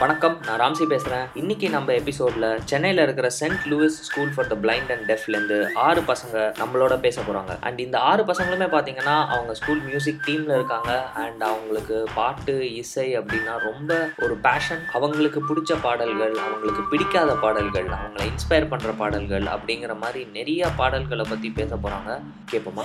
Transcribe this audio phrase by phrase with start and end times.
[0.00, 4.90] வணக்கம் நான் ராம்சி பேசுகிறேன் இன்னைக்கு நம்ம எபிசோடில் சென்னையில் இருக்கிற Saint Louis school for the blind
[4.90, 10.20] and டெஃப்லேருந்து ஆறு பசங்க நம்மளோட பேச போகிறாங்க அண்ட் இந்த ஆறு பசங்களுமே பார்த்தீங்கன்னா அவங்க ஸ்கூல் மியூசிக்
[10.26, 10.90] டீமில் இருக்காங்க.
[11.22, 18.24] அண்ட் அவங்களுக்கு பாட்டு இசை அப்படின்னா ரொம்ப ஒரு பேஷன் அவங்களுக்கு பிடிச்ச பாடல்கள் அவங்களுக்கு பிடிக்காத பாடல்கள் அவங்கள
[18.26, 22.12] இன்ஸ்பயர் பண்ணுற பாடல்கள் அப்படிங்கிற மாதிரி நிறைய பாடல்களை பற்றி பேச போகிறாங்க
[22.52, 22.84] கேட்போமா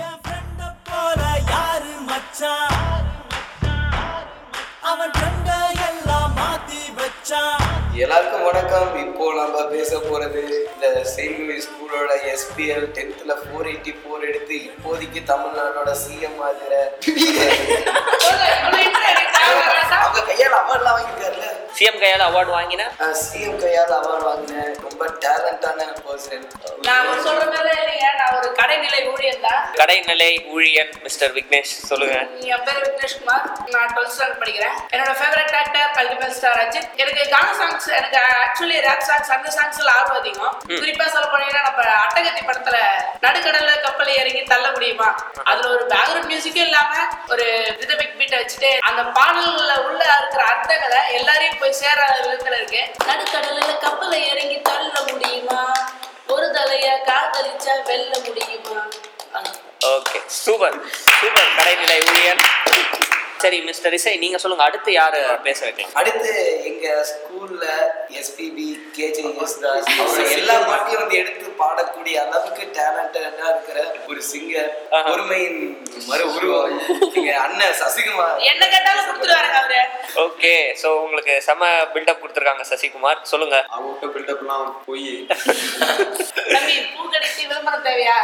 [4.90, 5.12] அவன்
[7.96, 8.98] எல்லாருக்கும் வணக்கம்.
[8.98, 11.04] இப்போ நம்ம பேச போறது இந்த
[11.38, 17.02] லூயிஸ் ஸ்கூலோட எஸ்பிஎல் டென்த்ல ஃபோர் எயிட்டி ஃபோர் எடுத்து இப்போதைக்கு தமிழ்நாடோட சிஎம் ஆகிற
[20.32, 21.48] கையால் அவார்ட்லாம் வாங்கியிருக்காருல்ல?
[21.76, 22.82] சிஎம் கையால் அவார்டு வாங்கின?
[23.22, 24.64] சிஎம் கையால் அவார்ட் வாங்கின.
[24.86, 26.44] ரொம்ப டேலண்டான பர்சன்
[26.88, 28.06] நான் சொல்ற மாதிரி இல்லைங்க.
[28.20, 29.60] நான் ஒரு கடைநிலை ஊழியர் தான்.
[29.80, 33.46] கடைநிலை ஊழியன் மிஸ்டர் விக்னேஷ் சொல்லுங்கள் என் பேர் விக்னேஷ்குமார்.
[33.74, 34.76] நான் டுவெல்த் ஸ்டாண்டர்ட் படிக்கிறேன்.
[34.94, 39.90] என்னோட favourite actor ultimate star Ajith எனக்கு கான சாங்ஸ் எனக்கு ஆக்சுவலி ரேப் சாங்ஸ் அந்த சாங்ஸ்ல
[39.98, 40.54] ஆர்வம் அதிகம்.
[40.82, 42.78] குறிப்பா சொல்ல போனீங்கன்னா நம்ம அட்டகத்தி படத்துல
[44.52, 45.08] தள்ள முடியுமா?
[45.44, 46.92] அதுல ஒரு பேக்ரவுண்ட் மியூசிக்கும் இல்லாம
[47.28, 47.46] ஒரு
[47.80, 52.82] ரிதமிக் பீட்டை வச்சுட்டு அந்த பாடல்கள்ல உள்ள இருக்கிற அர்த்தங்களை எல்லாரையும் போய் சேர விதத்துல இருக்கு.
[53.08, 55.60] நடுக்கடல்ல கப்பலை இறங்கி தள்ள முடியுமா?
[56.28, 58.80] ஒரு தலைய காதலிச்சா வெல்ல முடியுமா?
[59.88, 60.76] ஓகே சூப்பர்
[61.14, 62.42] சூப்பர் கடைநிலை ஊழியன்
[63.42, 64.64] சரி மிஸ்டர் இசை நீங்க சொல்லுங்க.
[64.68, 66.32] அடுத்து யாரு பேச வைக்கலாம் அடுத்து
[66.70, 67.64] எங்க ஸ்கூல்ல
[68.20, 68.66] எஸ்பிபி
[68.96, 69.88] கேஜே யேசுதாஸ்
[70.38, 73.78] எல்லா பாட்டையும் வந்து எடுத்து பாடக்கூடிய அளவுக்கு டேலண்டடா இருக்கிற
[74.10, 74.70] ஒரு சிங்கர்.
[75.10, 75.60] பொறுமையின்
[76.10, 76.78] மறு உருவம்
[77.18, 78.38] எங்க அண்ணன் சசிகுமார்.
[78.52, 79.82] என்ன கேட்டாலும் கொடுத்துருவாருங்க அவரு.
[80.26, 83.20] ஓகே ஸோ உங்களுக்கு செம பில்டப் கொடுத்துருக்காங்க சசிகுமார்.
[83.32, 83.58] சொல்லுங்க.
[83.76, 85.10] அவங்க பில்டப்லாம் போய்.
[87.52, 88.16] விளம்பரம் தேவையா?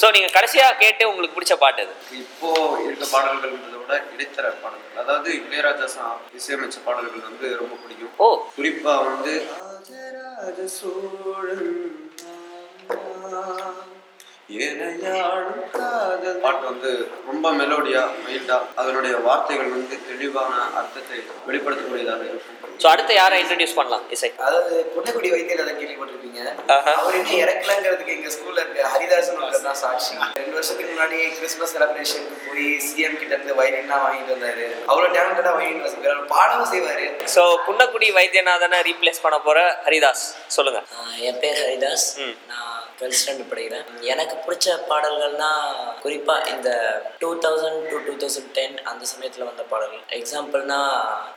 [0.00, 1.84] ஸோ நீங்க கடைசியா கேட்டு உங்களுக்கு பிடிச்ச பாட்டு
[2.22, 2.48] இப்போ
[2.86, 5.00] இருக்க பாடல்கள்ன்றதை விட இடைத்தர பாடல்கள்.
[5.02, 6.06] அதாவது இளையராஜா சா
[6.38, 8.14] இசையமைச்ச பாடல்கள் வந்து ரொம்ப பிடிக்கும்.
[8.18, 8.28] ஓ.
[8.56, 11.70] குறிப்பா வந்து ராஜராஜ சோழன்
[15.76, 16.36] காதல்.
[16.44, 16.90] பாட்டு வந்து
[17.28, 22.52] ரொம்ப மெலோடியா மைல்டா அதனுடைய வார்த்தைகள் வந்து தெளிவான அர்த்தத்தை வெளிப்படுத்தக்கூடியதாக இருக்கும்.
[22.82, 24.28] ஸோ அடுத்து யாரை இன்ட்ரடியூஸ் பண்ணலாம் இசை?
[24.46, 26.40] அதாவது புன்னக்குடி வைத்தியநாதன் கேள்விப்பட்டிருப்பீங்க.
[26.98, 30.12] அவர் இன்னும் இறக்கலங்கிறதுக்கு எங்க ஸ்கூல்ல இருக்க ஹரிதாசன் ஒருத்தர் தான் சாட்சி.
[30.40, 34.66] ரெண்டு வருஷத்துக்கு முன்னாடி கிறிஸ்மஸ் செலிப்ரேஷனுக்கு போய் சிஎம் கிட்ட இருந்து வயலின்லாம் வாங்கிட்டு வந்தாரு.
[34.90, 37.06] அவ்வளவு டேலண்டடா வயலின் வாசிக்கிறார் பாடவும் செய்வாரு.
[37.36, 39.58] ஸோ குன்னக்குடி வைத்தியநாதனை ரீப்ளேஸ் பண்ண போற
[39.88, 40.24] ஹரிதாஸ்
[40.58, 40.82] சொல்லுங்க.
[41.30, 42.08] என் பேர் ஹரிதாஸ்.
[42.52, 42.65] நான்
[42.98, 45.50] டுவெல்த் ஸ்டாண்டர்ட் படிக்கிறேன் எனக்கு பிடிச்ச பாடல்கள்னா
[46.04, 46.70] குறிப்பாக இந்த
[47.22, 50.04] two thousand to two thousand ten அந்த சமயத்தில் வந்த பாடல்கள்.
[50.18, 50.80] எக்ஸாம்பிள்னா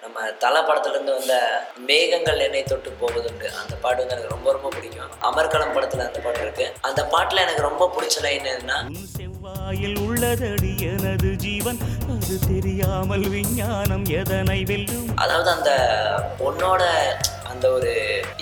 [0.03, 1.35] நம்ம தலை படத்துலேருந்து வந்த
[1.89, 3.47] மேகங்கள் என்னை தொட்டு போவதுண்டு.
[3.61, 5.15] அந்த பாட்டு வந்து எனக்கு ரொம்ப ரொம்ப பிடிக்கும்.
[5.29, 6.67] அமர்கலம் படத்தில் அந்த பாட்டு இருக்கு.
[6.89, 8.79] அந்த பாட்டில் எனக்கு ரொம்ப பிடிச்ச லைன் என்னன்னா
[9.15, 11.79] செவ்வாயில் உள்ளதடி எனது ஜீவன்.
[12.13, 15.09] அது தெரியாமல் விஞ்ஞானம் எதனை வெல்லும்?
[15.23, 15.71] அதாவது அந்த
[16.41, 16.83] பொண்ணோட
[17.59, 17.93] அந்த ஒரு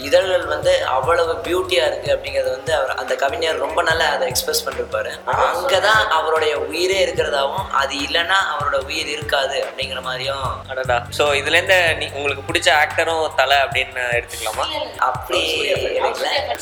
[0.07, 5.11] இதழ்கள் வந்து அவ்வளவு பியூட்டியா இருக்கு அப்படிங்கறது வந்து அவர் அந்த கவிஞர் ரொம்ப நல்லா அதை எக்ஸ்பிரஸ் பண்ணிருப்பாரு.
[5.45, 10.45] அங்கதான் அவருடைய உயிரே இருக்கிறதாவும் அது இல்லைன்னா அவரோட உயிர் இருக்காது அப்படிங்கிற மாதிரியும்.
[10.71, 10.97] அடடா.
[11.17, 14.65] ஸோ இதுலேருந்து நீ உங்களுக்கு பிடிச்ச ஆக்டரும் தலை அப்படின்னு எடுத்துக்கலாமா?
[15.09, 15.41] அப்படி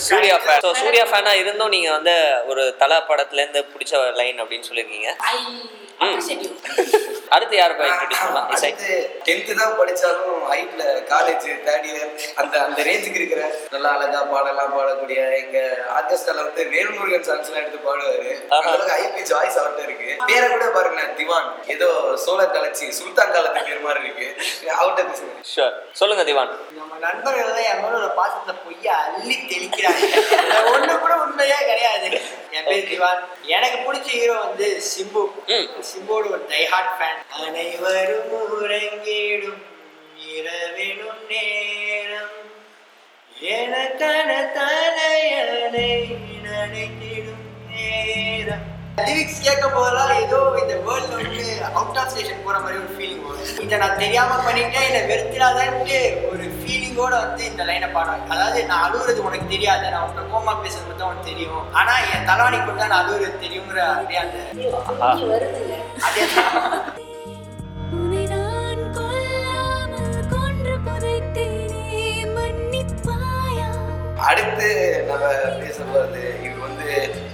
[0.07, 2.15] சூர்யா ஃபேன் ஸோ சூர்யா ஃபேனாக இருந்தும் நீங்க வந்து
[2.51, 5.11] ஒரு தலை படத்துலேருந்து பிடிச்ச லைன் அப்படின்னு சொல்லியிருக்கீங்க.
[6.29, 6.49] You.
[7.35, 8.89] அடுத்து யாரை போய் இன்ட்ரடியூஸ் பண்ணலாம் இசை அடுத்து
[9.27, 12.09] டென்த்து தான் படிச்சாலும் ஹைட்ல காலேஜ் தேர்ட் இயர்
[12.45, 15.57] அந்த அந்த ரேஞ்சுக்கு இருக்கிற நல்லா அழகா பாடலாம் பாடக்கூடிய எங்க
[15.97, 18.31] ஆர்கெஸ்ட்ரால வந்து வேல்முருகன் சாங்ஸ் எல்லாம் எடுத்து பாடுவாரு.
[18.57, 20.09] அளவுக்கு ஐபி சாய்ஸ் அவர்கிட்ட இருக்கு.
[20.29, 21.49] பேரை கூட பாருங்க திவான்.
[21.75, 21.89] ஏதோ
[22.25, 24.27] சோழர் கலச்சி சுல்தான் காலத்து பேர் மாதிரி இருக்கு.
[24.79, 26.53] அவர்கிட்ட பேசுங்க ஷூர் சொல்லுங்க திவான்.
[26.79, 30.03] நம்ம நண்பர்கள் எல்லாம் என் மேல ஒரு பாசத்துல பொய்ய அள்ளி தெளிக்கிறாங்க.
[30.73, 32.09] ஒண்ணு கூட உண்மையே கிடையாது.
[32.57, 33.21] என் பேர் திவான்.
[33.57, 35.23] எனக்கு பிடிச்ச ஹீரோ வந்து சிம்பு.
[35.91, 39.63] சிம்போட ஒரு டைஹார்ட் ஃபேன் அனைவரும் உறங்கிடும்
[40.35, 42.04] இரவினும் நேரம்
[43.35, 45.89] எனக்கான தலையணை
[46.45, 47.41] நினைத்திடும்
[47.71, 48.63] நேரம்.
[49.07, 53.49] லிரிக்ஸ் கேட்கும் போதெல்லாம் ஏதோ இந்த வேர்ல்ட்ல வந்து அவுட் ஆஃப் ஸ்டேஷன் போற மாதிரி ஒரு ஃபீலிங் வரும்.
[53.65, 55.99] இதை நான் தெரியாம பண்ணிட்டேன் என்னை வெறுத்துடாதான்ட்டு
[56.31, 60.89] ஒரு ஃபீலிங்கோட வந்து இந்த லைனை பாடுவேன் அதாவது நான் அழுகுறது உனக்கு தெரியாது நான் உன்னை கோமா பேசுறது
[60.89, 61.65] மட்டும் உனக்கு தெரியும்.
[61.79, 64.37] ஆனா என் தலைவணி கொடுத்தா நான் அழுகுறது தெரியுங்கிற அப்படியே அந்த
[66.07, 66.23] அதே
[75.24, 75.48] மன்னிப்பாயா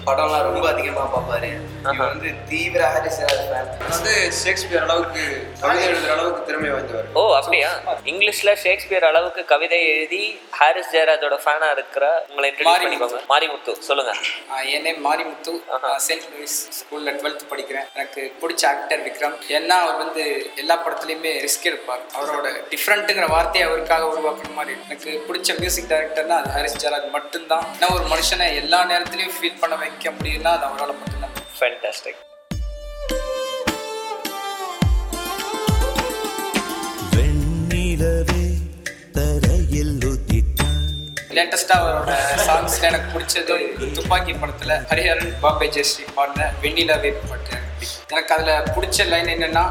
[0.08, 1.50] படம்லாம் ரொம்ப அதிகமா பார்ப்பாரு.
[1.94, 5.24] இவர் வந்து தீவிர ஹாரிஸ் ஃபேன் வந்து ஷேக்ஸ்பியர் அளவுக்கு
[5.62, 7.08] கவிதை எழுதுற அளவுக்கு திறமை வாய்ந்தவர்.
[7.14, 7.70] ஓ அப்படியா?
[8.12, 10.24] இங்கிலீஷ்ல ஷேக்ஸ்பியர் அளவுக்கு கவிதை எழுதி
[10.60, 13.20] ஹாரிஸ் ஜெயராஜோட ஃபேனா இருக்கிற உங்களை இன்ட்ரடியூஸ் பண்ணிக்கோங்க.
[13.34, 14.14] மாரிமுத்து சொல்லுங்க.
[14.76, 15.54] என் நேம் மாரிமுத்து.
[15.84, 17.88] நான் செயின்ட் லூயிஸ் ஸ்கூலில் டுவெல்த் படிக்கிறேன்.
[17.96, 19.38] எனக்கு பிடிச்ச ஆக்டர் விக்ரம்.
[19.58, 20.24] ஏன்னா அவர் வந்து
[20.56, 22.04] எல்லா படத்துலையுமே ரிஸ்க் எடுப்பார்.
[22.20, 24.78] அவரோட டிஃப்ரெண்ட்டுங்கிற வார்த்தையை அவருக்காக உருவாக்குற மாதிரி.
[24.88, 27.66] எனக்கு பிடிச்ச மியூசிக் டைரக்டர்னா அது ஹரிஸ் ஜெயராஜ் மட்டும்தான்.
[27.80, 31.36] ஏன்னா ஒரு மனுஷனை எல்லா நேரத்துலையும் ஃபீல் பண்ண வைக்க முடியும்னா அது அவரால் மட்டும்தான்.
[31.58, 32.22] ஃபேண்டாஸ்டிக்
[37.16, 38.44] வெண்ணிலவே
[39.18, 39.96] தரையில்
[41.76, 42.14] அவரோட
[42.48, 43.56] சாங்ஸில் எனக்கு பிடிச்சது.
[43.94, 47.56] துப்பாக்கி படத்தில் ஹரிஹரன் பாம்பே ஜெயஸ்ரீ பாடின வெண்ணிலவே பாட்டு.
[48.08, 49.64] எனக்கு அதில் பிடிச்ச லைன் என்னன்னா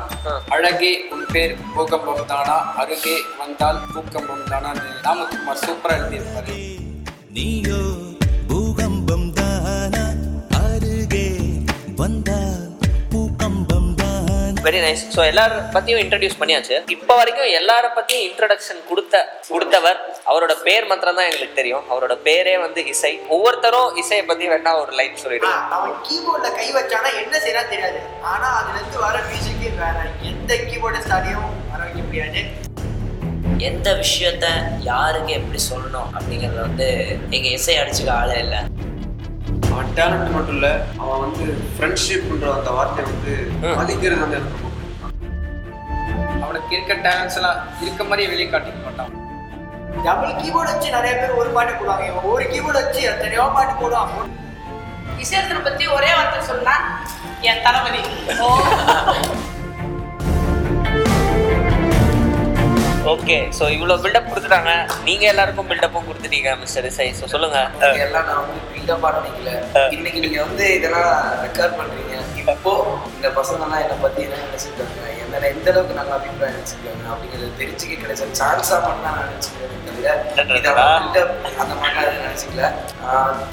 [0.49, 2.57] அழகே உன் பேர் பூகம்பம் தானா?
[2.83, 4.89] அருகே வந்தால் பூகம்பம் தானான்னு.
[5.07, 6.57] நாமக்குமார் சூப்பராக எழுதியிருப்பாரு.
[7.37, 7.81] நீயோ
[12.01, 12.61] வந்தால்
[13.13, 14.27] பூகம்பம் தான்.
[14.65, 16.77] வெரி நைஸ் ஸோ எல்லார பத்தியும் இன்ட்ரடியூஸ் பண்ணியாச்சு.
[16.95, 19.99] இப்போ வரைக்கும் எல்லார பத்தியும் இன்ட்ரடக்ஷன் கொடுத்த கொடுத்தவர்
[20.31, 21.85] அவரோட பேர் மாத்திரம் தான் எங்களுக்கு தெரியும்.
[21.93, 23.13] அவரோட பேரே வந்து இசை.
[23.37, 25.55] ஒவ்வொருத்தரும் இசையை பத்தி வேணா ஒரு லைன் சொல்லிடுங்க.
[25.77, 28.01] அவன் கீபோர்ட்ல கை வச்சானா என்ன செய்யறான்னு தெரியாது.
[28.33, 29.99] ஆனா அதுல இருந்து வர மியூசிக்கே வேற
[30.33, 32.43] எந்த கீபோர்டிஸ்டாலையும் வர வைக்க முடியாது.
[33.71, 34.47] எந்த விஷயத்த
[34.91, 36.89] யாருக்கு எப்படி சொல்லணும் அப்படிங்கறத வந்து
[37.37, 38.63] எங்க இசை அடிச்சுக்க ஆளே இல்லை.
[39.99, 40.69] டேலண்ட் மட்டும் இல்ல
[41.03, 41.45] அவன் வந்து
[41.77, 43.33] ஃப்ரெண்ட்ஷிப்ன்ற அந்த வார்த்தை வந்து
[43.81, 44.69] மதிக்கிறது வந்து எனக்கு ரொம்ப.
[46.45, 49.13] அவனுக்கு இருக்க டேலண்ட்ஸ் எல்லாம் இருக்க மாதிரியே வெளியே காட்டிக்க மாட்டான்.
[50.07, 52.05] டபுள் கீபோர்டு வச்சு நிறைய பேர் ஒரு பாட்டு போடுவாங்க.
[52.11, 54.33] இவன் ஒரு கீபோர்டு வச்சு எத்தனையோ பாட்டு போடுவான்.
[55.23, 56.75] இசையரசனை பத்தி ஒரே வார்த்தை சொன்னா
[57.51, 58.03] என் தளபதி.
[63.13, 64.73] ஓகே ஸோ இவ்வளோ பில்டப் கொடுத்துட்டாங்க.
[65.07, 67.61] நீங்க எல்லாருக்கும் பில்டப்பும் கொடுத்துட்டீங்க மிஸ்டர் இசை ஸோ சொல்லுங்க.
[68.07, 68.61] எல்லாம் நான் வந்து
[68.91, 69.51] பில்டப் நினைக்கல
[69.97, 71.11] இன்னைக்கு நீங்க வந்து இதெல்லாம்
[71.45, 72.15] ரெக்கார்ட் பண்றீங்க.
[72.53, 72.73] இப்போ
[73.17, 75.03] இந்த பசங்க எல்லாம் என்னை பத்தி என்ன நினைச்சிருக்காங்க?
[75.23, 81.77] என்ன எந்த அளவுக்கு நல்ல அபிப்பிராயம் நினைச்சிருக்காங்க அப்படிங்கறது தெரிஞ்சுக்க கிடைச்ச சான்ஸா தான் நான் நினைச்சுக்கிறேன் அந்த
[82.07, 82.65] எதுவும் நினைச்சுக்கல.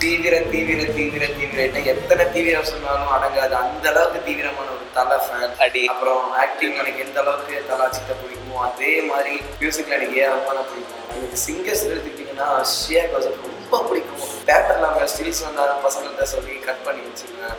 [0.03, 1.59] தீவிர தீவிர தீவிர தீவிர
[1.93, 3.55] எத்தனை தீவிரம் சொன்னாலும் அடங்காது.
[3.63, 5.83] அந்த அளவுக்கு தீவிரமான ஒரு தலை ஃபேன் அடி.
[5.93, 11.05] அப்புறம் ஆக்டிங் எனக்கு எந்த அளவுக்கு தலாச்சிட்ட பிடிக்குமோ அதே மாதிரி மியூசிக்ல எனக்கு ஏன் ரொம்ப பிடிக்கும்.
[11.17, 14.21] எனக்கு சிங்கர்ஸ் எடுத்துக்கிட்டிங்கன்னா ஷியா கோசன் ரொம்ப பிடிக்கும்.
[14.47, 17.55] பேப்பர்ல அவங்க ஸ்டில்ஸ் வந்தாலும் பசங்கள்ட்ட சொல்லி கட் பண்ணி வச்சிருக்கேன்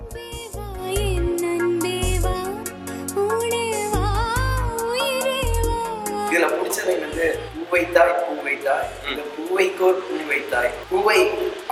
[1.03, 1.95] என் அன்பே
[2.25, 2.35] வா
[3.25, 3.63] ஊடே
[3.95, 4.05] வா
[4.87, 5.77] உயிரே வா
[6.27, 11.19] இதுல பிடிச்சது வந்து பூவை தாய் பூவை தாய் இந்த பூவைக்கோர் பூவை தாய் பூவை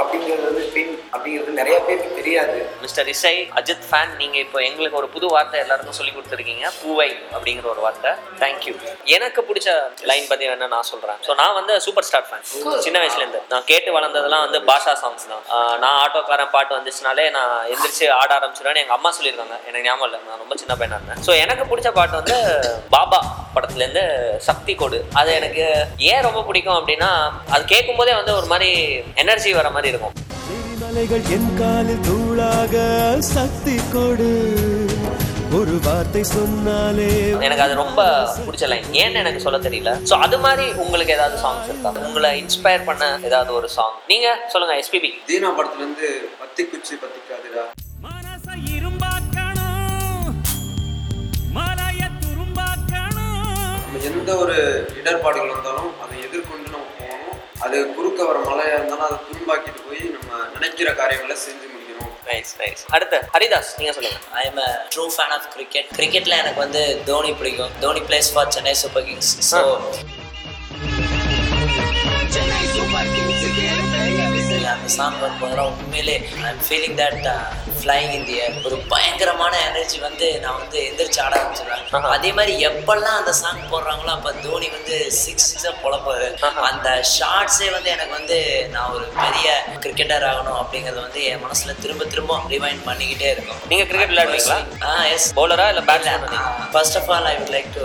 [0.01, 2.57] அப்படிங்கிறது வந்து பெண் அப்படிங்கிறது நிறைய பேருக்கு தெரியாது.
[2.85, 6.65] மிஸ்டர் இசை அஜித் ஃபேன் நீங்க இப்போ எங்களுக்கு ஒரு புது வார்த்தை எல்லாருக்கும் சொல்லி கொடுத்துருக்கீங்க.
[6.81, 8.11] பூவை அப்படிங்கிற ஒரு வார்த்தை.
[8.43, 8.75] தேங்க்யூ
[9.17, 9.69] எனக்கு பிடிச்ச
[10.11, 11.19] லைன் பத்தி வேணா நான் சொல்றேன்.
[11.27, 12.45] ஸோ நான் வந்து சூப்பர் ஸ்டார் ஃபேன்
[12.87, 15.45] சின்ன வயசுல இருந்து நான் கேட்டு வளர்ந்ததெல்லாம் வந்து பாஷா சாங்ஸ் தான்.
[15.85, 19.59] நான் ஆட்டோக்காரன் பாட்டு வந்துச்சுனாலே நான் எந்திரிச்சு ஆட ஆரம்பிச்சிடுவேன் எங்க அம்மா சொல்லியிருக்காங்க.
[19.69, 20.21] எனக்கு ஞாபகம் இல்லை.
[20.29, 21.23] நான் ரொம்ப சின்ன பையனா இருந்தேன்.
[21.29, 22.39] ஸோ எனக்கு பிடிச்ச பாட்டு வந்து
[22.97, 23.21] பாபா
[23.57, 24.05] படத்துல இருந்து
[24.49, 24.99] சக்தி கொடு.
[25.19, 25.65] அது எனக்கு
[26.13, 27.13] ஏன் ரொம்ப பிடிக்கும் அப்படின்னா
[27.55, 28.69] அது கேட்கும் போதே வந்து ஒரு மாதிரி
[29.23, 30.15] எனர்ஜி வர மாதிரி இருக்கும்.
[31.37, 32.75] என் காலில் தூளாக
[33.29, 34.29] சக்தி கொடு.
[35.59, 37.09] ஒரு வார்த்தை சொன்னாலே
[37.47, 38.01] எனக்கு அது ரொம்ப
[38.47, 39.93] பிடிச்ச லைன் ஏன்னு எனக்கு சொல்ல தெரியல.
[40.11, 41.93] ஸோ அது மாதிரி உங்களுக்கு ஏதாவது சாங்ஸ் இருக்கா?
[42.07, 46.11] உங்களை இன்ஸ்பயர் பண்ண ஏதாவது ஒரு சாங் நீங்க சொல்லுங்க எஸ்பிபி தீனா படத்துல இருந்து
[46.43, 47.67] பத்தி குச்சி பத்திக்காதுடா.
[54.09, 54.57] எந்த ஒரு
[55.01, 56.36] இடர்பாடுகள் வந்தாலும் அதை போகணும்
[57.65, 62.13] அது குறுக்க வர மழையா இருந்தாலும் அதை துரும்பாக்கிட்டு போய் நம்ம நினைக்கிற காரியங்களை செஞ்சு முடிக்கணும்.
[62.29, 64.21] நைஸ் நைஸ் அடுத்து ஹரிதாஸ் நீங்க சொல்லுங்க.
[64.41, 64.61] I am
[64.95, 67.73] true fan of cricket கிரிக்கெட்ல எனக்கு வந்து தோனி பிடிக்கும்.
[67.85, 69.63] Dhoni plays for Chennai Super Kings so
[74.77, 76.15] அந்த சாங் வரும்போதெல்லாம் உண்மையிலே
[76.45, 77.27] I am feeling that
[77.81, 82.55] flying in the air ஒரு பயங்கரமான எனர்ஜி வந்து நான் வந்து எந்திரிச்சு ஆட ஆரம்பிச்சிடுவேன் அதே மாதிரி
[82.69, 86.29] எப்பெல்லாம் அந்த சாங் போடுறாங்களோ அப்போ தோனி வந்து சிக்ஸ் சிக்ஸாக பொழப்பாரு
[86.71, 88.39] அந்த ஷார்ட்ஸே வந்து எனக்கு வந்து
[88.75, 89.49] நான் ஒரு பெரிய
[89.85, 93.61] கிரிக்கெட்டர் ஆகணும் அப்படிங்கறது வந்து என் மனசுல திரும்ப திரும்ப ரிமைண்ட் பண்ணிக்கிட்டே இருக்கும்.
[93.71, 94.59] நீங்க cricket விளையாடுவீங்களா?
[94.89, 96.27] ஆ எஸ் பவுலரா இல்ல batsman
[96.75, 97.85] first of all I would like to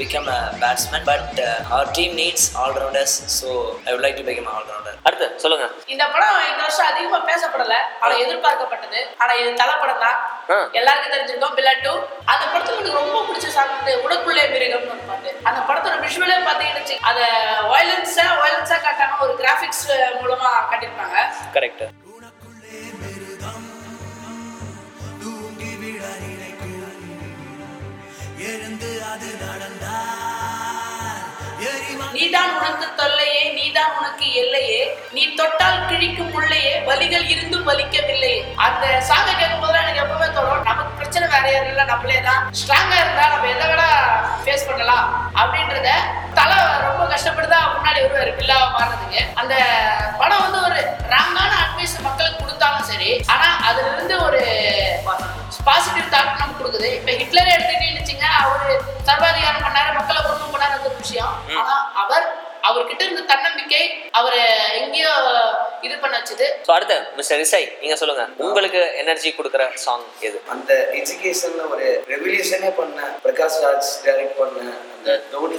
[0.00, 1.40] become a batsman but
[1.72, 3.48] our team needs allrounders so
[3.88, 5.66] I would like to become allrounder அடுத்து சொல்லுங்க.
[5.92, 9.00] இந்த படம் இந்த வருஷம் அதிகமா பேசப்படல ஆனா எதிர்பார்க்கப்பட்டது.
[9.22, 10.18] ஆனா இது தலை படம் தான்.
[10.78, 11.92] எல்லாருக்கும் தெரிஞ்சிருக்கோம் பில்லா டூ
[12.32, 15.32] அந்த படத்துல எனக்கு ரொம்ப பிடிச்ச சாங் வந்து உனக்குள்ளே மிருகம்னு ஒரு பாட்டு.
[15.48, 17.26] அந்த படத்தோட விஷுவலே பார்த்தீங்கன்னு அதை
[17.72, 19.86] வயலன்ஸா வயலன்ஸா காட்டாம ஒரு கிராஃபிக்ஸ்
[20.22, 21.18] மூலமா காட்டியிருப்பாங்க.
[21.56, 21.84] கரெக்ட்
[28.50, 29.28] எழுந்து அது
[32.14, 34.80] நீதான் உனக்கு தொல்லையே நீதான் உனக்கு எல்லையே.
[35.16, 36.29] நீ தொட்டால் கிழிக்கும்
[36.90, 41.84] வலிகள் இருந்தும் வலிக்கவில்லையே அந்த சாங்கை கேட்கும் போது எனக்கு எப்பவுமே தோணும் நமக்கு பிரச்சனை வேற யாரும் இல்லை
[41.90, 43.82] நம்மளே தான் ஸ்ட்ராங்கா இருந்தா நம்ம எதை விட
[44.44, 45.06] ஃபேஸ் பண்ணலாம்
[45.40, 45.90] அப்படின்றத
[46.38, 46.56] தலை
[46.86, 49.22] ரொம்ப கஷ்டப்பட்டு தான் முன்னாடி வருவாரு பில்லாவா மாறுறதுக்கு.
[49.40, 49.54] அந்த
[50.20, 50.80] படம் வந்து ஒரு
[51.14, 54.40] ராங்கான அட்வைஸ் மக்களுக்கு கொடுத்தாலும் சரி ஆனா அதுல இருந்து ஒரு
[55.66, 56.88] பாசிட்டிவ் தாட் நமக்கு கொடுக்குது.
[56.98, 58.68] இப்ப ஹிட்லரே எடுத்துக்கிட்டீங்க அவரு
[59.08, 61.34] சர்வாதிகாரம் பண்ணாரு மக்களை குடும்பம் பண்ணாரு அது ஒரு விஷயம்.
[61.60, 62.26] ஆனா அவர்
[62.70, 63.82] அவர்கிட்ட இருந்த தன்னம்பிக்கை
[64.20, 64.42] அவரை
[64.80, 65.12] எங்கேயோ
[65.86, 66.46] இது பண்ண வச்சது.
[66.66, 68.24] ஸோ அடுத்து மிஸ்டர் இசை நீங்க சொல்லுங்க.
[68.46, 70.38] உங்களுக்கு எனர்ஜி கொடுக்குற சாங் எது?
[70.54, 74.58] அந்த எஜுகேஷன்ல ஒரு ரெவல்யூஷனே பண்ண பிரகாஷ் ராஜ் டைரக்ட் பண்ண
[74.96, 75.58] அந்த தோனி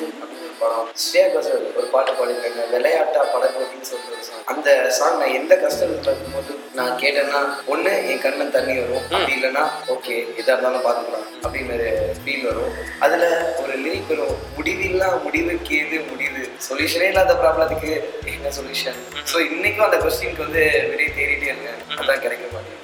[0.62, 3.62] படம் ஸ்ரேயா கோஷல் ஒரு பாட்டு பாடிருக்காங்க விளையாட்டா சொல்லிட்டு
[4.10, 4.42] ஒரு song.
[4.52, 7.40] அந்த சாங் நான் எந்த கஷ்டத்துல இருக்கும்போது நான் கேட்டேன்னா
[7.74, 9.06] ஒண்ணு என் கண்ணு தண்ணி வரும்.
[9.14, 9.64] அப்படி இல்லைன்னா
[9.94, 11.26] ஓகே எதா இருந்தாலும் பாத்துக்கலாம்.
[11.46, 11.88] அப்படின்னு ஒரு
[12.24, 12.76] ஃபீல் வரும்.
[13.06, 13.26] அதுல
[13.64, 14.36] ஒரு லிரிக் வரும்.
[14.58, 16.44] முடிவில்லா முடிவுக்கு எது முடிவு.
[16.68, 17.92] சொல்யூஷனே இல்லாத ப்ராப்ளத்துக்கு
[18.34, 19.00] என்ன சொல்யூஷன்
[19.32, 22.81] ஸோ இன்னைக்கும் அந்த கொஸ்டினுக்கு வந்து வெளியே தேடிட்டே இருக்கேன் அதான் கிடைக்க மாட்டேங்குது.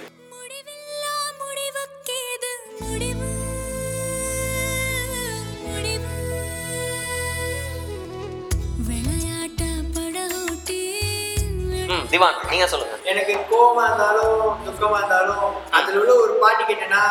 [12.11, 12.95] திவான் நீங்க சொல்லுங்க.
[13.11, 15.47] எனக்கு கோவமா இருந்தாலும் துக்கமா இருந்தாலும்
[15.77, 17.01] அதுல உள்ள ஒரு பாட்டு கேட்டேன்னா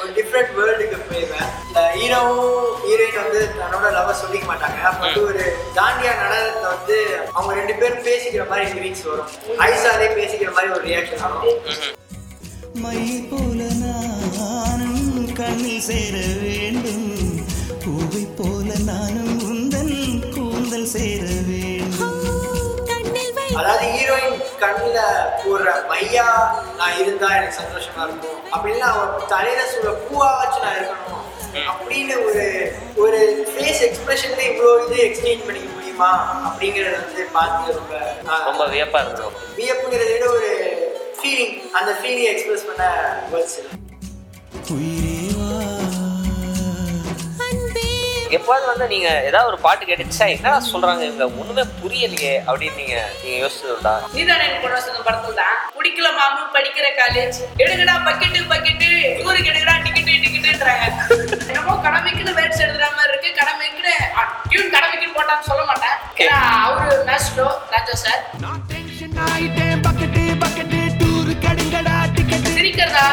[0.00, 4.78] ஒரு டிஃப்ரெண்ட் வேர்ல்டுக்கு போயிடுவேன் இந்த ஹீரோவும் ஹீரோயின் வந்து தன்னோட லவ் சொல்லிக்க மாட்டாங்க.
[4.90, 5.44] அப்ப வந்து ஒரு
[5.78, 6.98] தாண்டியா நடனத்துல வந்து
[7.36, 9.32] அவங்க ரெண்டு பேரும் பேசிக்கிற மாதிரி லிரிக்ஸ் வரும்.
[9.68, 11.98] ஐசாலே பேசிக்கிற மாதிரி ஒரு ரியாக்ஷன் வரும்.
[12.84, 17.08] மை போல நானும் கண்ணில் சேர வேண்டும்.
[17.84, 19.96] பூவை போல நானும் உந்தன்
[20.36, 22.11] கூந்தல் சேர வேண்டும்.
[23.54, 24.98] அதாவது ஹீரோயின் கண்ணுல
[25.42, 26.26] போடுற மையா
[26.76, 28.38] நான் இருந்தா எனக்கு சந்தோஷமா இருக்கும்.
[28.54, 31.26] அப்படின்னா அவன் தலையில சொல்ற பூவாச்சும் நான் இருக்கணும்.
[31.72, 32.44] அப்படின்னு ஒரு
[32.96, 33.20] ஒரு
[33.52, 36.10] ஃபேஸ் எக்ஸ்பிரஷன்ல இவ்வளோ இது எக்ஸ்சேஞ்ச் பண்ணிக்க முடியுமா?
[36.48, 37.94] அப்படிங்கறத வந்து பார்த்து ரொம்ப
[38.48, 40.52] ரொம்ப வியப்பா இருந்தோம் வியப்புங்கிறத விட ஒரு
[41.18, 42.84] ஃபீலிங் அந்த ஃபீலிங் எக்ஸ்பிரஸ் பண்ண
[43.32, 43.58] வேர்ட்ஸ்
[44.74, 45.21] உயிரே
[48.32, 51.24] எப்போது வந்து நீங்க ஏதாவது ஒரு பாட்டு கேட்டு "ச்சே, என்னடா சொல்றாங்க இவங்க?
[51.40, 56.42] ஒண்ணுமே புரியலையே அப்படின்னு நீங்க நீங்க யோசிச்சது உண்டா நீதானே எனக்கு பொண்ணு வசந்த படத்துல தான் குடிக்கல மாமு
[56.56, 58.88] படிக்கிற காலேஜ் எடுங்கடா பக்கெட்டு பக்கெட்டு
[59.24, 60.86] ஊருக்கு எடுங்கடா டிக்கெட்டு டிக்கெட்டுன்றாங்க
[61.48, 63.30] என்னமோ கடமைக்குன்னு வேட்ஸ் எழுதுற மாதிரி இருக்கு.
[63.40, 63.94] கடமைக்குன்னு
[64.50, 65.96] டியூன் கடமைக்குன்னு போட்டான்னு சொல்ல மாட்டேன்.
[66.22, 68.22] ஏன்னா அவரு மேஸ்ட்ரோ ராஜா சார்
[72.48, 73.06] சிரிக்கிறதா?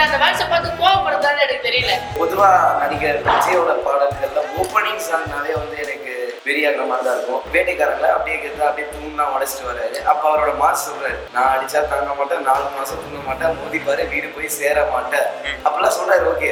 [0.00, 1.94] இல்ல அந்த வேட்ஸை பார்த்து கோவப்படுறதான்னு எனக்கு தெரியல.
[2.20, 2.46] பொதுவா
[2.82, 6.12] நடிகர் விஜயோட பாடல்கள்ல ஓப்பனிங் சாங்னாலே வந்து எனக்கு
[6.46, 7.42] வெறியாகிற மாதிரி தான் இருக்கும்.
[7.54, 12.46] வேட்டைக்காரங்கள அப்படியே கேட்டு அப்படியே தூண்ணா உடைச்சிட்டு வர்றாரு அப்ப அவரோட மாஸ் சொல்றாரு நான் அடிச்சா தாங்க மாட்டேன்
[12.48, 15.28] நாலு மாசம் தூங்க மாட்டேன் மோதிப்பாரு வீடு போய் சேர மாட்டேன்.
[15.66, 16.50] அப்பெல்லாம் சொல்றாரு ஓகே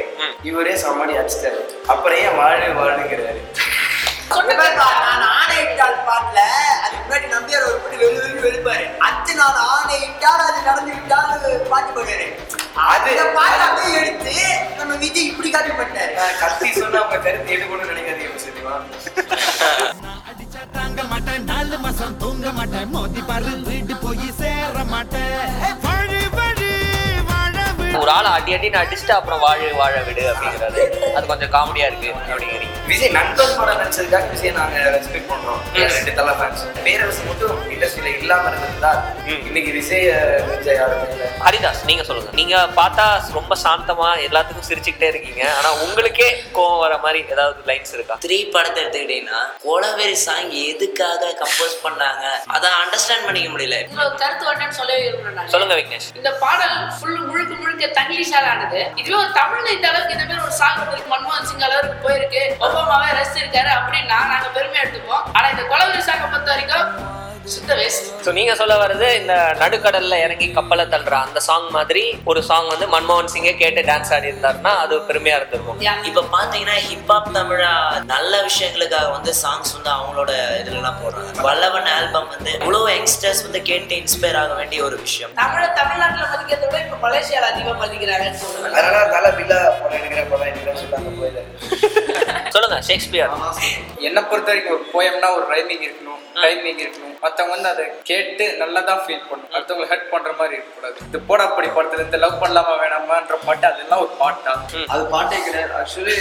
[0.50, 1.62] இவரே சமாளி அடிச்சிட்டாரு.
[1.94, 3.42] அப்புறம் ஏன் வாழு வாழுங்கிறாரு
[4.80, 6.40] நான் ஆணையிட்டால் பாட்டுல
[6.84, 8.84] அதுக்கு முன்னாடி நம்பியார் ஒரு படி வெளி வெளி வெளிப்பாரு.
[9.08, 11.32] அத்து நான் ஆணையிட்டால் அது நடந்து விட்டால்
[11.72, 12.26] பாட்டு போடுறாரு
[12.86, 13.16] அது-
[13.64, 14.34] அப்படியே எடுத்து
[14.78, 16.12] நம்ம விஜய் இப்படி காப்பி பண்ணிட்டாரு.
[16.40, 18.74] கத்தி சொன்னா அவங்க கருத்து எடுக்கணும்னு நினைக்காதீங்க சரிவா
[20.72, 22.88] தாங்க மாட்டேன் நாலு மாசம் தூங்க மாட்டேன்.
[22.90, 23.52] மோதி பாரு
[28.02, 30.82] ஒரு ஆளை அடி அடின்னு அடிச்சுட்டு அப்புறம் வாழ வாழ விடு அப்படிங்கிறாரு
[31.16, 35.60] அது கொஞ்சம் காமெடியா இருக்கு அப்படிங்கிறீங்க விஜய் நண்பன் படம் நடிச்சதுக்காக விஜய் நாங்க ரெஸ்பெக்ட் பண்றோம்.
[35.94, 38.92] ரெண்டு தலை ஃபேன்ஸ் பேரரசு மட்டும் இண்டஸ்ட்ரியில இல்லாம இருந்திருந்தா
[39.48, 40.06] இன்னைக்கு விஜய்
[40.50, 42.30] விஜய் யாருமே ஹரிதாஸ் நீங்க சொல்லுங்க.
[42.38, 43.04] நீங்க பார்த்தா
[43.38, 45.42] ரொம்ப சாந்தமா எல்லாத்துக்கும் சிரிச்சுக்கிட்டே இருக்கீங்க.
[45.58, 48.14] ஆனா உங்களுக்கே கோவம் வர மாதிரி ஏதாவது லைன்ஸ் இருக்கா?
[48.24, 52.24] த்ரீ படத்தை எடுத்துக்கிட்டீங்கன்னா கோலவேரி சாங் எதுக்காக கம்போஸ் பண்ணாங்க?
[52.56, 53.78] அதை அண்டர்ஸ்டாண்ட் பண்ணிக்க முடியல.
[54.22, 54.46] கருத்து
[55.38, 55.50] நான்.
[55.54, 56.08] சொல்லுங்க விக்னேஷ்.
[56.20, 60.54] இந்த பாடல் ஃபுல் முழுக்க முழுக்க தங்கிலீஷால் ஆனது இதுவே ஒரு தமிழ்ல இந்த அளவுக்கு இந்த மாதிரி ஒரு
[60.60, 61.12] சாங் வந்திருக்கு.
[61.14, 62.42] மன்மோகன் சிங் அளவுக்கு போயிருக்கு.
[62.64, 65.24] ஒபாமாவே ரசிச்சிருக்காரு அப்படின்னா நாங்க பெருமை எடுத்துப்போம்.
[65.32, 66.88] ஆனா இந்த கொலவெறி சாங்கை பொறுத்த வரைக்கும்
[67.54, 72.40] சுத்த வேஸ்ட் ஸோ நீங்க சொல்ல வர்றது இந்த நடுக்கடல்ல இறங்கி கப்பலை தள்ளுற அந்த சாங் மாதிரி ஒரு
[72.48, 75.80] சாங் வந்து மன்மோகன் சிங்கே கேட்டு டான்ஸ் ஆடி இருந்தாருன்னா அது பெருமையா இருந்திருக்கும்.
[76.10, 77.72] இப்ப பாத்தீங்கன்னா ஹிப்ஹாப் தமிழா
[78.12, 81.44] நல்ல விஷயங்களுக்காக வந்து சாங்ஸ் வந்து அவங்களோட இதுலலாம் போடுறாங்க.
[81.48, 85.32] வல்லவன் ஆல்பம் வந்து இவ்வளவு யங்ஸ்டர்ஸ் வந்து கேட்டு இன்ஸ்பயர் ஆக வேண்டிய ஒரு விஷயம்.
[85.42, 90.22] தமிழ தமிழ்நாட்டுல மதிக்கிறத விட இப்ப மலேசியால அதிகமா மதிக்கிறாங்கன்னு சொல்லுவேன் அதனால தலை பில்லா படம்
[90.92, 91.44] படம் போயில
[92.54, 93.32] சொல்லுங்க ஷேக்ஸ்பியர்
[94.08, 97.14] என்னை பொறுத்த வரைக்கும் ஒரு போயம்னா ஒரு ரைமிங் இருக்கணும் டைமிங் இருக்கணும்.
[97.38, 100.96] மற்றவங்க வந்து அதை கேட்டு நல்லா தான் ஃபீல் பண்ணணும் அடுத்தவங்களை ஹர்ட் பண்ற மாதிரி இருக்கக்கூடாது.
[101.08, 104.52] இது போடாப்படி படத்துல இந்த லவ் பண்ணலாமா வேணாமான்ற பாட்டு அதெல்லாம் ஒரு பாட்டா.
[104.94, 105.72] அது பாட்டே கிடையாது.
[105.80, 106.16] ஆக்சுவலி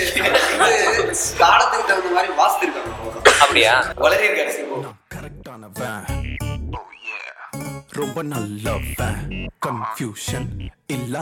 [1.42, 2.94] காலத்துக்கு தகுந்த மாதிரி வாசித்திருக்காங்க
[3.44, 3.74] அப்படியா?
[4.04, 4.78] வளரே கடைசி போ
[5.16, 6.17] கரெக்டானவன்
[7.90, 10.50] ரொம்ப நல்லவன் கன்ஃபியூஷன்
[10.88, 11.22] இல்ல.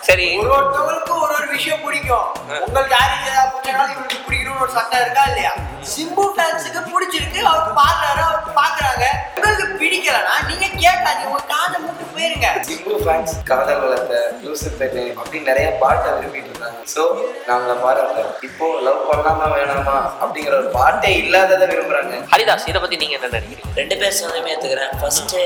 [0.00, 0.38] சரி.
[0.38, 2.26] ஒரு ஒரு ஒரு விஷயம் பிடிக்கும்.
[2.66, 5.52] உங்களுக்கு யாருக்கு ஏதாவது பிடிச்சாலும் இவருக்கு பிடிக்கணும்னு ஒரு சட்டம் இருக்கா இல்லையா?
[5.96, 7.42] சிம்பு ஃபேன்ஸுக்கு பிடிச்சிருக்கு.
[7.42, 9.04] அவர் பாடுறாரு அவர் பாக்குறாங்க.
[9.34, 11.26] உங்களுக்கு பிடிக்கலனா நீங்க கேட்காதீங்க.
[11.26, 11.80] உங்க காதை
[12.16, 12.48] போயிருங்க.
[12.68, 16.80] சிம்பு ஃபேன்ஸ் காதல் வளர்த்த லூசு பெண்ணு அப்படின்னு நிறைய பாட்டை விரும்பிட்டு இருந்தாங்க.
[16.94, 17.02] ஸோ
[17.48, 22.14] நாங்கள பாராட்டோம் இப்போ லவ் பண்ணலாமா வேணாமா அப்படிங்கிற ஒரு பாட்டே இல்லாததை விரும்புறாங்க.
[22.32, 23.72] ஹரிதாஸ் இதை பத்தி நீங்க என்ன நினைக்கிறீங்க?
[23.80, 25.36] ரெண்டு பேர் சொன்னதுமே ஏத்துக்கிறேன் ஃபர்ஸ்ட்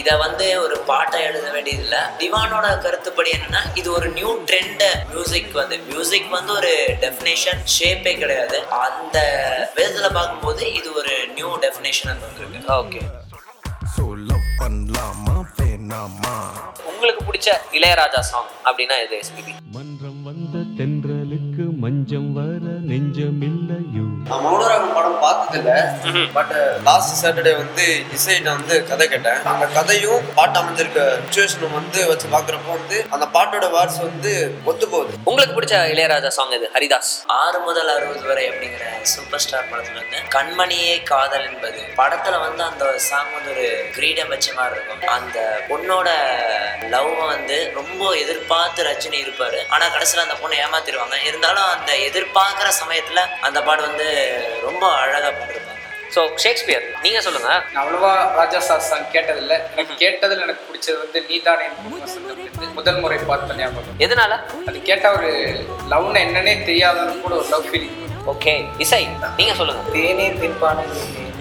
[0.00, 1.98] இத வந்து ஒரு பாட்டா எழுத வேண்டியதில்ல.
[2.22, 5.78] திவானோட கருத்துப்படி என்னன்னா இது ஒரு நியூ ட்ரெண்ட் மியூசிக் வந்து.
[5.90, 6.72] மியூசிக் வந்து ஒரு
[7.04, 8.58] டெஃபினேஷன் ஷேப்பே கிடையாது.
[8.86, 9.18] அந்த
[9.78, 13.02] விதத்துல பார்க்கும்போது இது ஒரு நியூ டெஃபினேஷன் வந்திருக்கு ஓகே
[17.04, 20.63] உங்களுக்கு பிடிச்ச இளையராஜா சாங் அப்படின்னா இது எஸ்பிபி மன்றம் வந்த
[22.04, 24.06] மஞ்சம் வர நெஞ்சமில்லையோ?
[24.30, 25.70] நான் மௌனராகம் படம் பார்த்ததில்ல
[26.34, 26.52] பட்
[26.88, 27.84] லாஸ்ட் சாட்டர்டே வந்து
[28.16, 29.38] இசைட்ட வந்து கதை கேட்டேன்.
[29.52, 34.32] அந்த கதையும் பாட்டு அமைஞ்சிருக்க சுச்சுவேஷனும் வந்து வச்சு பார்க்குறப்போ வந்து அந்த பாட்டோட வேர்ட்ஸ் வந்து
[34.72, 35.16] ஒத்து போகுது.
[35.30, 37.12] உங்களுக்கு பிடிச்ச இளையராஜா சாங் இது ஹரிதாஸ்.
[37.38, 38.84] ஆறு முதல் அறுபது வரை அப்படிங்கிற
[39.14, 41.80] சூப்பர் ஸ்டார் படத்துல வந்து கண்மணியே காதல் என்பது.
[42.02, 45.08] படத்துல வந்து அந்த சாங் வந்து ஒரு கிரீடம் வச்ச மாதிரி இருக்கும்.
[45.16, 45.38] அந்த
[45.70, 46.10] பொண்ணோட
[46.96, 49.60] லவ் வந்து ரொம்ப எதிர்பார்த்து ரஜினி இருப்பாரு.
[49.74, 54.06] ஆனா கடைசியில அந்த பொண்ணை ஏமாத்திருவாங்க இருந்தாலும் அந்த எதிர்பார்க்கிற சமயத்துல அந்த பாடு வந்து
[54.66, 55.70] ரொம்ப அழகா பண்ணிருப்பாங்க.
[56.14, 57.48] ஸோ ஷேக்ஸ்பியர் நீங்க சொல்லுங்க.
[57.72, 59.54] நான் அவ்வளவா ராஜா சார் சாங் கேட்டதில்ல.
[59.74, 61.66] எனக்கு கேட்டதில் எனக்கு பிடிச்சது வந்து நீதானே
[62.78, 63.98] முதல் முறை பார்த்த ஞாபகம்.
[64.06, 64.32] எதனால?
[64.68, 65.32] அது கேட்டால் ஒரு
[65.92, 67.98] லவ்னு என்னன்னே தெரியாதன்னு கூட ஒரு லவ் ஃபீலிங்
[68.32, 68.52] ஓகே
[68.84, 69.02] இசை
[69.40, 69.82] நீங்க சொல்லுங்க.
[69.96, 70.84] தேனே தென்பான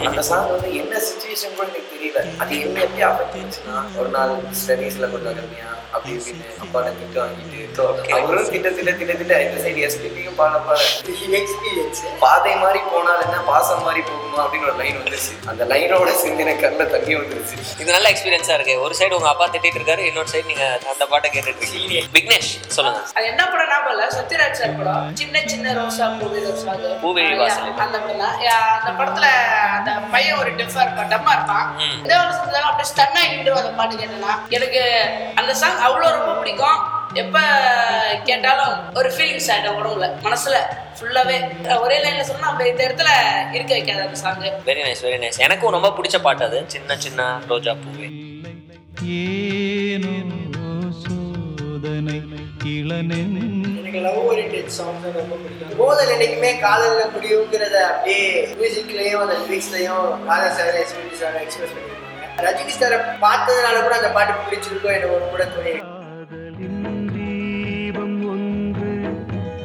[0.10, 2.40] அந்த சாங் வந்து என்ன சுச்சுவேஷன் கூட எனக்கு தெரியல.
[2.44, 7.60] அது என்ன எப்படி அஃபெக்ட் பண்ணுச்சுன்னா ஒரு நாள் ஸ்டடீஸ்ல கொஞ்சம் கம்மியா அப்படி இப்படின்னு அப்பாட்ட திட்டு வாங்கிட்டு
[8.16, 10.80] அவரும் திட்ட திட்ட திட்ட திட்ட இந்த சைடு எஸ்பிபியும் பாட பாட.
[11.42, 13.38] எக்ஸ்பீரியன்ஸ் பாதை மாதிரி போனால் என்ன?
[13.50, 14.40] பாசம் மாதிரி போகுமா?
[14.44, 15.34] அப்படின்னு ஒரு லைன் வந்துருச்சு.
[15.46, 17.56] அந்த லைனோட சேர்ந்து எனக்கு கண்ணில் தண்ணி வந்துருச்சு.
[17.82, 18.82] இது நல்ல எக்ஸ்பீரியன்ஸா இருக்கு.
[18.82, 22.04] ஒரு சைடு உங்க அப்பா திட்டிட்டு இருக்காரு இன்னொரு சைடு நீங்க அந்த பாட்டை கேட்டுட்டு இருக்கீங்க.
[22.18, 23.00] விக்னேஷ் சொல்லுங்க.
[23.14, 24.08] அது என்ன படம் ஞாபகம் இல்ல?
[24.18, 25.16] சத்யராஜ் சார் படம்.
[25.16, 26.76] சின்ன சின்ன ரோசா பூவி ரோசா.
[27.04, 27.74] பூவிழி வாசல்.
[27.74, 27.96] படம்.
[28.80, 29.28] அந்த படத்துல
[29.84, 31.66] அந்த பையன் ஒரு டெஃபா இருப்பான் டம்மா இருப்பான்.
[32.06, 34.34] ஏதோ ஒரு சந்தர்ப்பம் அப்படியே ஸ்டன் ஆகிட்டு அந்த பாட்டு கேட்டேன்னா.
[34.50, 34.82] எனக்கு
[35.36, 36.80] அந்த சாங் அவ்வளோ ரொம்ப பிடிக்கும்.
[37.22, 37.40] எப்ப
[38.24, 40.56] கேட்டாலும் ஒரு ஃபீலிங்ஸ் ஆயிடும் உடம்புல மனசுல
[40.98, 41.36] ஃபுல்லாவே
[41.84, 43.10] ஒரே லைன்ல சொன்னா அப்படி இந்த இடத்துல
[43.54, 46.64] இருக்க வைக்காது அந்த song very nice very nice எனக்கும் ரொம்ப பிடிச்ச பாட்டு அது.
[46.68, 48.10] சின்ன சின்ன ரோஜா பூவே.
[52.64, 55.74] எனக்கு லவ் ஓரியன்டட் சாங்ஸ் ரொம்ப பிடிக்கும்.
[55.78, 58.22] போதல் என்னைக்குமே காதல்ல முடியுங்கிறத அப்படியே
[58.54, 62.02] மியூசிக்லயும் அந்த லிரிக்ஸ்லயும் Raja sir SPB sir express பண்ணியிருப்பாங்க
[62.46, 65.74] ரஜினி சாரை பார்த்ததுனால கூட அந்த பாட்டு பிடிச்சிருக்கோம் எனக்கு ஒரு கூட தோணி
[67.16, 68.92] தீபம் ஒன்று.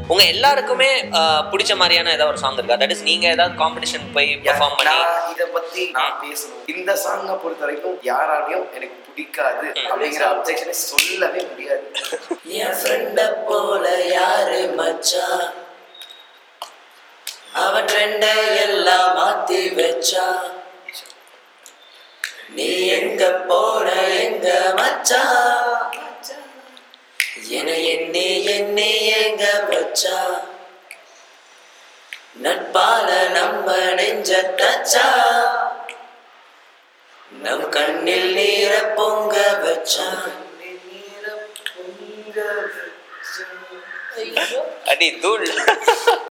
[0.09, 0.91] உங்க எல்லாருக்குமே
[1.51, 2.79] பிடிச்ச மாதிரியான ஏதாவது ஒரு சாங் இருக்கா?
[2.79, 4.95] தட் இஸ் நீங்க ஏதாவது காம்படிஷன் போய் பெர்ஃபார்ம் பண்ணி
[5.33, 6.63] இதை பத்தி நான் பேசணும்.
[6.75, 11.87] இந்த சாங்கை பொறுத்த வரைக்கும் யாராலையும் எனக்கு பிடிக்காது அப்படிங்கிற அப்ஜெக்ஷனை சொல்லவே முடியாது.
[14.07, 15.47] யாரு மச்சான்
[17.55, 18.25] அவன் ட்ரெண்ட
[18.57, 20.27] எல்லாம் மாத்தி வச்சா?
[22.49, 23.87] நீ எங்க போன
[24.19, 25.91] எங்க மச்சான்
[27.51, 30.19] என எண்ணி எண்ணி எங்க மச்சா
[32.37, 35.07] நட்பால நம்ம நெஞ்ச தச்சா?
[37.43, 40.09] நம் கண்ணில் நீர பொங்க வச்சா?
[44.85, 45.47] அடி தூள்